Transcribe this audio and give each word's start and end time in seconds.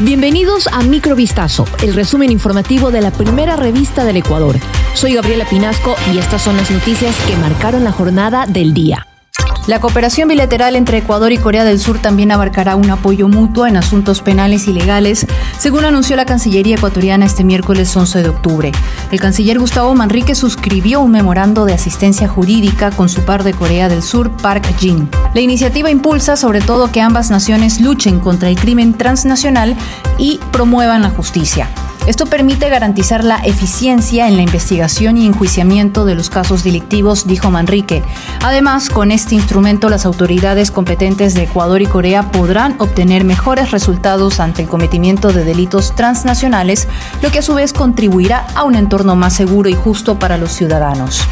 Bienvenidos 0.00 0.68
a 0.68 0.84
Microvistazo, 0.84 1.64
el 1.82 1.92
resumen 1.92 2.30
informativo 2.30 2.92
de 2.92 3.00
la 3.00 3.10
primera 3.10 3.56
revista 3.56 4.04
del 4.04 4.18
Ecuador. 4.18 4.54
Soy 4.94 5.14
Gabriela 5.14 5.44
Pinasco 5.44 5.96
y 6.14 6.18
estas 6.18 6.40
son 6.40 6.56
las 6.56 6.70
noticias 6.70 7.16
que 7.26 7.36
marcaron 7.36 7.82
la 7.82 7.90
jornada 7.90 8.46
del 8.46 8.74
día. 8.74 9.08
La 9.66 9.80
cooperación 9.80 10.28
bilateral 10.28 10.76
entre 10.76 10.98
Ecuador 10.98 11.32
y 11.32 11.36
Corea 11.36 11.64
del 11.64 11.80
Sur 11.80 11.98
también 11.98 12.30
abarcará 12.30 12.76
un 12.76 12.88
apoyo 12.88 13.28
mutuo 13.28 13.66
en 13.66 13.76
asuntos 13.76 14.22
penales 14.22 14.68
y 14.68 14.72
legales, 14.72 15.26
según 15.58 15.84
anunció 15.84 16.14
la 16.14 16.24
Cancillería 16.24 16.76
ecuatoriana 16.76 17.26
este 17.26 17.42
miércoles 17.42 17.94
11 17.94 18.22
de 18.22 18.28
octubre. 18.28 18.72
El 19.10 19.20
canciller 19.20 19.58
Gustavo 19.58 19.94
Manrique 19.94 20.34
suscribió 20.34 21.00
un 21.00 21.10
memorando 21.10 21.64
de 21.64 21.74
asistencia 21.74 22.28
jurídica 22.28 22.92
con 22.92 23.08
su 23.08 23.22
par 23.22 23.42
de 23.42 23.52
Corea 23.52 23.88
del 23.88 24.02
Sur, 24.02 24.30
Park 24.38 24.64
Jin. 24.78 25.08
La 25.38 25.42
iniciativa 25.42 25.88
impulsa 25.88 26.34
sobre 26.34 26.60
todo 26.60 26.90
que 26.90 27.00
ambas 27.00 27.30
naciones 27.30 27.80
luchen 27.80 28.18
contra 28.18 28.48
el 28.48 28.58
crimen 28.58 28.92
transnacional 28.94 29.76
y 30.18 30.40
promuevan 30.50 31.00
la 31.00 31.10
justicia. 31.10 31.68
Esto 32.08 32.26
permite 32.26 32.68
garantizar 32.68 33.22
la 33.22 33.36
eficiencia 33.44 34.26
en 34.26 34.34
la 34.34 34.42
investigación 34.42 35.16
y 35.16 35.26
enjuiciamiento 35.26 36.04
de 36.04 36.16
los 36.16 36.28
casos 36.28 36.64
delictivos, 36.64 37.28
dijo 37.28 37.52
Manrique. 37.52 38.02
Además, 38.42 38.90
con 38.90 39.12
este 39.12 39.36
instrumento 39.36 39.88
las 39.88 40.06
autoridades 40.06 40.72
competentes 40.72 41.34
de 41.34 41.44
Ecuador 41.44 41.82
y 41.82 41.86
Corea 41.86 42.32
podrán 42.32 42.74
obtener 42.80 43.22
mejores 43.22 43.70
resultados 43.70 44.40
ante 44.40 44.62
el 44.62 44.68
cometimiento 44.68 45.32
de 45.32 45.44
delitos 45.44 45.94
transnacionales, 45.94 46.88
lo 47.22 47.30
que 47.30 47.38
a 47.38 47.42
su 47.42 47.54
vez 47.54 47.72
contribuirá 47.72 48.44
a 48.56 48.64
un 48.64 48.74
entorno 48.74 49.14
más 49.14 49.34
seguro 49.34 49.68
y 49.68 49.74
justo 49.74 50.18
para 50.18 50.36
los 50.36 50.50
ciudadanos. 50.50 51.22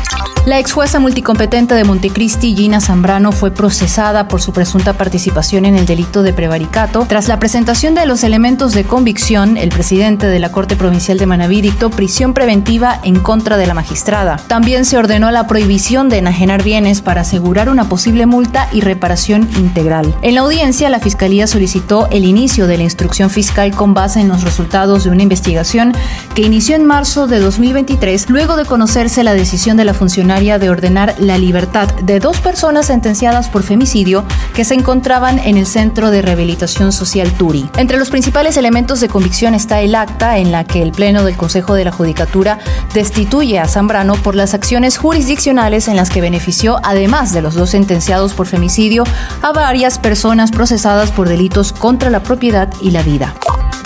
La 0.47 0.61
ex 0.61 0.71
jueza 0.71 1.01
multicompetente 1.01 1.75
de 1.75 1.83
Montecristi, 1.83 2.55
Gina 2.55 2.81
Zambrano, 2.81 3.33
fue 3.33 3.51
procesada 3.51 4.29
por 4.29 4.41
su 4.41 4.53
presunta 4.53 4.93
participación 4.93 5.65
en 5.65 5.75
el 5.75 5.87
delito 5.87 6.23
de 6.23 6.33
prevaricato. 6.33 7.05
Tras 7.09 7.27
la 7.27 7.41
presentación 7.41 7.97
de 7.97 8.07
los 8.07 8.23
elementos 8.23 8.73
de 8.73 8.85
convicción, 8.85 9.57
el 9.57 9.71
presidente 9.71 10.29
de 10.29 10.39
la 10.39 10.53
Corte 10.53 10.77
Provincial 10.77 11.19
de 11.19 11.27
Manaví 11.27 11.63
dictó 11.63 11.91
prisión 11.91 12.33
preventiva 12.33 13.01
en 13.03 13.19
contra 13.19 13.57
de 13.57 13.67
la 13.67 13.75
magistrada. 13.75 14.37
También 14.47 14.85
se 14.85 14.97
ordenó 14.97 15.33
la 15.33 15.49
prohibición 15.49 16.09
de 16.09 16.19
enajenar 16.19 16.63
bienes 16.63 17.03
para 17.03 17.23
asegurar 17.23 17.69
una 17.69 17.89
posible 17.89 18.27
multa 18.27 18.69
y 18.73 18.83
reparación 18.83 19.49
integral. 19.57 20.15
En 20.23 20.37
la 20.37 20.43
audiencia, 20.43 20.89
la 20.91 21.01
Fiscalía 21.01 21.49
solicitó 21.49 22.07
el 22.13 22.25
inicio 22.25 22.69
de 22.69 22.77
la 22.77 22.85
instrucción 22.85 23.31
fiscal 23.31 23.75
con 23.75 23.95
base 23.95 24.21
en 24.21 24.29
los 24.29 24.45
resultados 24.45 25.03
de 25.03 25.11
una 25.11 25.25
investigación 25.25 25.93
que 26.37 26.43
inició 26.43 26.77
en 26.77 26.85
marzo 26.85 27.27
de 27.27 27.41
2023, 27.41 28.31
luego 28.31 28.55
de 28.55 28.65
conocerse 28.65 29.25
la 29.25 29.35
decisión 29.35 29.77
de 29.77 29.85
la 29.85 29.93
funcionaria 29.93 30.36
de 30.37 30.69
ordenar 30.69 31.15
la 31.19 31.39
libertad 31.39 31.89
de 32.03 32.21
dos 32.21 32.41
personas 32.41 32.87
sentenciadas 32.87 33.49
por 33.49 33.63
femicidio 33.63 34.23
que 34.55 34.67
se 34.67 34.75
encontraban 34.75 35.39
en 35.39 35.57
el 35.57 35.67
Centro 35.67 36.11
de 36.11 36.21
Rehabilitación 36.21 36.93
Social 36.93 37.33
Turi. 37.33 37.71
Entre 37.79 37.97
los 37.97 38.11
principales 38.11 38.59
elementos 38.59 39.01
de 39.01 39.09
convicción 39.09 39.55
está 39.55 39.81
el 39.81 39.95
acta 39.95 40.37
en 40.37 40.53
la 40.53 40.65
que 40.65 40.83
el 40.83 40.93
Pleno 40.93 41.25
del 41.25 41.39
Consejo 41.39 41.73
de 41.73 41.87
la 41.87 41.93
Judicatura 41.93 42.59
destituye 42.93 43.59
a 43.59 43.67
Zambrano 43.67 44.17
por 44.17 44.35
las 44.35 44.53
acciones 44.53 44.99
jurisdiccionales 44.99 45.89
en 45.89 45.97
las 45.97 46.11
que 46.11 46.21
benefició, 46.21 46.81
además 46.83 47.33
de 47.33 47.41
los 47.41 47.55
dos 47.55 47.71
sentenciados 47.71 48.35
por 48.35 48.47
femicidio, 48.47 49.05
a 49.41 49.53
varias 49.53 49.99
personas 49.99 50.51
procesadas 50.51 51.13
por 51.13 51.31
delitos 51.31 51.73
contra 51.73 52.11
la 52.11 52.23
propiedad 52.23 52.69
y 52.83 52.91
la 52.91 53.03
vida. 53.03 53.35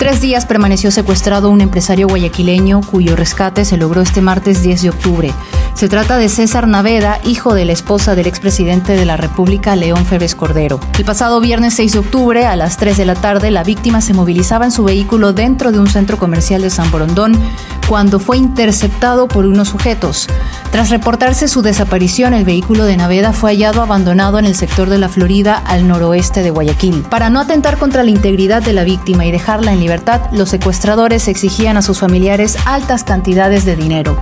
Tres 0.01 0.19
días 0.19 0.47
permaneció 0.47 0.89
secuestrado 0.89 1.51
un 1.51 1.61
empresario 1.61 2.07
guayaquileño 2.07 2.81
cuyo 2.81 3.15
rescate 3.15 3.65
se 3.65 3.77
logró 3.77 4.01
este 4.01 4.19
martes 4.19 4.63
10 4.63 4.81
de 4.81 4.89
octubre. 4.89 5.31
Se 5.73 5.89
trata 5.89 6.17
de 6.17 6.29
César 6.29 6.67
Naveda, 6.67 7.19
hijo 7.23 7.55
de 7.55 7.65
la 7.65 7.71
esposa 7.71 8.13
del 8.13 8.27
expresidente 8.27 8.95
de 8.95 9.05
la 9.05 9.17
República, 9.17 9.75
León 9.75 10.05
Febres 10.05 10.35
Cordero. 10.35 10.79
El 10.97 11.05
pasado 11.05 11.39
viernes 11.39 11.73
6 11.73 11.93
de 11.93 11.99
octubre, 11.99 12.45
a 12.45 12.55
las 12.55 12.77
3 12.77 12.97
de 12.97 13.05
la 13.05 13.15
tarde, 13.15 13.49
la 13.49 13.63
víctima 13.63 14.01
se 14.01 14.13
movilizaba 14.13 14.65
en 14.65 14.71
su 14.71 14.83
vehículo 14.83 15.33
dentro 15.33 15.71
de 15.71 15.79
un 15.79 15.87
centro 15.87 16.17
comercial 16.17 16.61
de 16.61 16.69
San 16.69 16.91
Borondón 16.91 17.39
cuando 17.87 18.19
fue 18.19 18.37
interceptado 18.37 19.27
por 19.27 19.45
unos 19.45 19.69
sujetos. 19.69 20.27
Tras 20.71 20.89
reportarse 20.89 21.49
su 21.49 21.61
desaparición, 21.61 22.33
el 22.33 22.45
vehículo 22.45 22.85
de 22.85 22.95
Naveda 22.95 23.33
fue 23.33 23.51
hallado 23.51 23.81
abandonado 23.81 24.39
en 24.39 24.45
el 24.45 24.55
sector 24.55 24.89
de 24.89 24.97
la 24.97 25.09
Florida 25.09 25.61
al 25.65 25.87
noroeste 25.87 26.43
de 26.43 26.51
Guayaquil. 26.51 27.01
Para 27.09 27.29
no 27.29 27.41
atentar 27.41 27.77
contra 27.77 28.03
la 28.03 28.11
integridad 28.11 28.61
de 28.63 28.73
la 28.73 28.85
víctima 28.85 29.25
y 29.25 29.31
dejarla 29.31 29.73
en 29.73 29.81
libertad, 29.81 30.21
los 30.31 30.49
secuestradores 30.49 31.27
exigían 31.27 31.75
a 31.75 31.81
sus 31.81 31.99
familiares 31.99 32.57
altas 32.65 33.03
cantidades 33.03 33.65
de 33.65 33.75
dinero, 33.75 34.17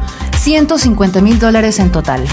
150 0.49 1.21
mil 1.21 1.37
dólares 1.37 1.77
en 1.77 1.91
total. 1.91 2.25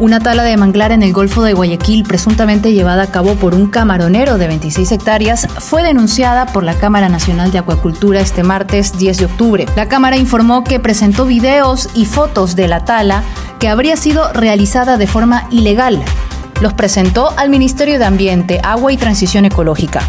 Una 0.00 0.18
tala 0.18 0.42
de 0.42 0.56
manglar 0.56 0.90
en 0.90 1.04
el 1.04 1.12
Golfo 1.12 1.44
de 1.44 1.52
Guayaquil, 1.52 2.02
presuntamente 2.02 2.72
llevada 2.72 3.04
a 3.04 3.10
cabo 3.12 3.36
por 3.36 3.54
un 3.54 3.68
camaronero 3.68 4.38
de 4.38 4.48
26 4.48 4.90
hectáreas, 4.90 5.46
fue 5.60 5.84
denunciada 5.84 6.46
por 6.46 6.64
la 6.64 6.74
Cámara 6.74 7.08
Nacional 7.08 7.52
de 7.52 7.58
Acuacultura 7.58 8.18
este 8.18 8.42
martes 8.42 8.98
10 8.98 9.18
de 9.18 9.24
octubre. 9.26 9.66
La 9.76 9.86
Cámara 9.86 10.16
informó 10.16 10.64
que 10.64 10.80
presentó 10.80 11.26
videos 11.26 11.90
y 11.94 12.06
fotos 12.06 12.56
de 12.56 12.66
la 12.66 12.84
tala 12.84 13.22
que 13.60 13.68
habría 13.68 13.96
sido 13.96 14.32
realizada 14.32 14.96
de 14.96 15.06
forma 15.06 15.46
ilegal. 15.52 16.02
Los 16.60 16.72
presentó 16.74 17.32
al 17.36 17.50
Ministerio 17.50 18.00
de 18.00 18.04
Ambiente, 18.04 18.60
Agua 18.64 18.92
y 18.92 18.96
Transición 18.96 19.44
Ecológica. 19.44 20.02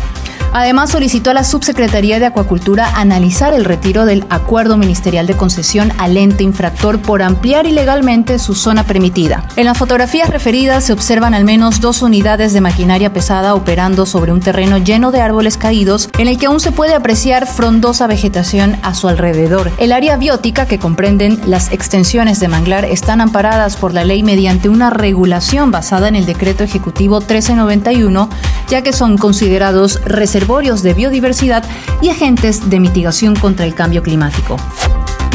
Además, 0.57 0.91
solicitó 0.91 1.31
a 1.31 1.33
la 1.33 1.43
Subsecretaría 1.43 2.17
de 2.17 2.27
Acuacultura 2.27 2.89
analizar 2.95 3.53
el 3.53 3.65
retiro 3.65 4.05
del 4.05 4.25
acuerdo 4.29 4.77
ministerial 4.77 5.27
de 5.27 5.35
concesión 5.35 5.91
al 5.97 6.15
ente 6.15 6.45
infractor 6.45 7.01
por 7.01 7.21
ampliar 7.23 7.65
ilegalmente 7.65 8.39
su 8.39 8.55
zona 8.55 8.85
permitida. 8.85 9.43
En 9.57 9.65
las 9.65 9.77
fotografías 9.77 10.29
referidas 10.29 10.85
se 10.85 10.93
observan 10.93 11.33
al 11.33 11.43
menos 11.43 11.81
dos 11.81 12.01
unidades 12.01 12.53
de 12.53 12.61
maquinaria 12.61 13.11
pesada 13.11 13.53
operando 13.53 14.05
sobre 14.05 14.31
un 14.31 14.39
terreno 14.39 14.77
lleno 14.77 15.11
de 15.11 15.19
árboles 15.19 15.57
caídos 15.57 16.09
en 16.17 16.29
el 16.29 16.37
que 16.37 16.45
aún 16.45 16.61
se 16.61 16.71
puede 16.71 16.95
apreciar 16.95 17.47
frondosa 17.47 18.07
vegetación 18.07 18.77
a 18.81 18.93
su 18.93 19.09
alrededor. 19.09 19.73
El 19.77 19.91
área 19.91 20.15
biótica 20.15 20.67
que 20.67 20.79
comprenden 20.79 21.37
las 21.45 21.73
extensiones 21.73 22.39
de 22.39 22.47
manglar 22.47 22.85
están 22.85 23.19
amparadas 23.19 23.75
por 23.75 23.93
la 23.93 24.05
ley 24.05 24.23
mediante 24.23 24.69
una 24.69 24.89
regulación 24.89 25.71
basada 25.71 26.07
en 26.07 26.15
el 26.15 26.25
decreto 26.25 26.63
ejecutivo 26.63 27.19
1391, 27.19 28.29
ya 28.69 28.83
que 28.83 28.93
son 28.93 29.17
considerados 29.17 29.99
reservados 30.05 30.44
de 30.83 30.93
biodiversidad 30.93 31.63
y 32.01 32.09
agentes 32.09 32.69
de 32.69 32.79
mitigación 32.79 33.35
contra 33.35 33.65
el 33.65 33.73
cambio 33.73 34.03
climático. 34.03 34.57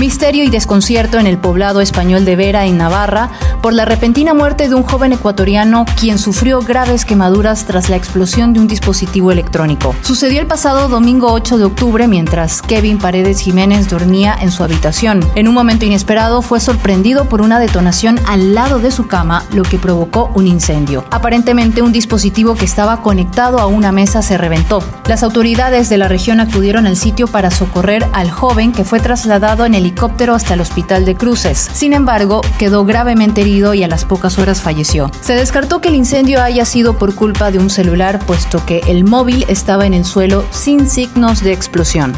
Misterio 0.00 0.44
y 0.44 0.48
desconcierto 0.48 1.18
en 1.18 1.26
el 1.26 1.36
poblado 1.36 1.82
español 1.82 2.24
de 2.24 2.34
Vera, 2.34 2.64
en 2.64 2.78
Navarra, 2.78 3.28
por 3.60 3.74
la 3.74 3.84
repentina 3.84 4.32
muerte 4.32 4.66
de 4.66 4.74
un 4.74 4.82
joven 4.82 5.12
ecuatoriano 5.12 5.84
quien 6.00 6.18
sufrió 6.18 6.62
graves 6.62 7.04
quemaduras 7.04 7.66
tras 7.66 7.90
la 7.90 7.96
explosión 7.96 8.54
de 8.54 8.60
un 8.60 8.66
dispositivo 8.66 9.30
electrónico. 9.30 9.94
Sucedió 10.00 10.40
el 10.40 10.46
pasado 10.46 10.88
domingo 10.88 11.30
8 11.30 11.58
de 11.58 11.64
octubre 11.64 12.08
mientras 12.08 12.62
Kevin 12.62 12.96
Paredes 12.96 13.40
Jiménez 13.40 13.90
dormía 13.90 14.34
en 14.40 14.50
su 14.50 14.64
habitación. 14.64 15.20
En 15.34 15.48
un 15.48 15.54
momento 15.54 15.84
inesperado 15.84 16.40
fue 16.40 16.60
sorprendido 16.60 17.28
por 17.28 17.42
una 17.42 17.60
detonación 17.60 18.18
al 18.26 18.54
lado 18.54 18.78
de 18.78 18.92
su 18.92 19.06
cama, 19.06 19.44
lo 19.52 19.64
que 19.64 19.78
provocó 19.78 20.30
un 20.34 20.46
incendio. 20.46 21.04
Aparentemente 21.10 21.82
un 21.82 21.92
dispositivo 21.92 22.54
que 22.54 22.64
estaba 22.64 23.02
conectado 23.02 23.58
a 23.58 23.66
una 23.66 23.92
mesa 23.92 24.22
se 24.22 24.38
reventó. 24.38 24.82
Las 25.06 25.22
autoridades 25.22 25.90
de 25.90 25.98
la 25.98 26.08
región 26.08 26.40
acudieron 26.40 26.86
al 26.86 26.96
sitio 26.96 27.26
para 27.26 27.50
socorrer 27.50 28.06
al 28.14 28.30
joven 28.30 28.72
que 28.72 28.84
fue 28.84 28.98
trasladado 28.98 29.66
en 29.66 29.74
el 29.74 29.89
helicóptero 29.90 30.34
hasta 30.34 30.54
el 30.54 30.60
hospital 30.60 31.04
de 31.04 31.16
Cruces. 31.16 31.58
Sin 31.72 31.92
embargo, 31.92 32.42
quedó 32.58 32.84
gravemente 32.84 33.40
herido 33.40 33.74
y 33.74 33.82
a 33.82 33.88
las 33.88 34.04
pocas 34.04 34.38
horas 34.38 34.62
falleció. 34.62 35.10
Se 35.20 35.34
descartó 35.34 35.80
que 35.80 35.88
el 35.88 35.96
incendio 35.96 36.40
haya 36.40 36.64
sido 36.64 36.96
por 36.96 37.14
culpa 37.16 37.50
de 37.50 37.58
un 37.58 37.70
celular, 37.70 38.20
puesto 38.24 38.64
que 38.64 38.82
el 38.86 39.04
móvil 39.04 39.44
estaba 39.48 39.86
en 39.86 39.94
el 39.94 40.04
suelo 40.04 40.44
sin 40.52 40.88
signos 40.88 41.42
de 41.42 41.52
explosión. 41.52 42.16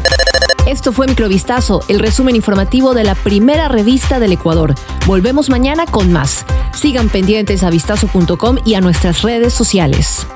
Esto 0.67 0.93
fue 0.93 1.07
Microvistazo, 1.07 1.81
el 1.87 1.99
resumen 1.99 2.35
informativo 2.35 2.93
de 2.93 3.03
la 3.03 3.15
primera 3.15 3.67
revista 3.67 4.19
del 4.19 4.33
Ecuador. 4.33 4.75
Volvemos 5.07 5.49
mañana 5.49 5.85
con 5.85 6.13
más. 6.13 6.45
Sigan 6.73 7.09
pendientes 7.09 7.63
a 7.63 7.71
vistazo.com 7.71 8.57
y 8.65 8.75
a 8.75 8.81
nuestras 8.81 9.23
redes 9.23 9.53
sociales. 9.53 10.27